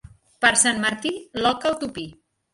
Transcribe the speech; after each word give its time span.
Per 0.45 0.49
Sant 0.61 0.81
Martí, 0.85 1.13
l'oca 1.43 1.71
al 1.73 1.79
tupí. 1.85 2.09